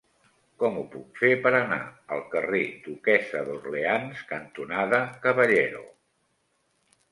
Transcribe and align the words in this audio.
Com 0.61 0.77
ho 0.77 0.85
puc 0.93 1.19
fer 1.19 1.29
per 1.43 1.51
anar 1.57 1.77
al 2.15 2.23
carrer 2.31 2.63
Duquessa 2.87 3.43
d'Orleans 3.51 4.25
cantonada 4.33 5.05
Caballero? 5.29 5.87